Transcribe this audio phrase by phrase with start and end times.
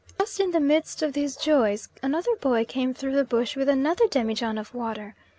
[0.19, 4.07] Just in the midst of these joys another boy came through the bush with another
[4.07, 5.13] demijohn of water.